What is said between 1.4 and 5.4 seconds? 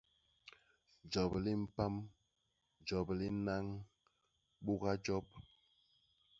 li mpam, jop li nnañ, buga jop.